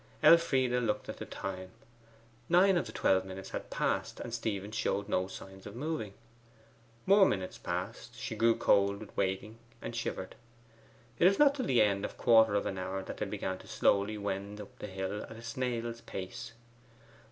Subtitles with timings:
[0.23, 1.69] Elfride looked at the time;
[2.49, 6.15] nine of the twelve minutes had passed, and Stephen showed no signs of moving.
[7.05, 10.33] More minutes passed she grew cold with waiting, and shivered.
[11.19, 13.59] It was not till the end of a quarter of an hour that they began
[13.59, 16.53] to slowly wend up the hill at a snail's pace.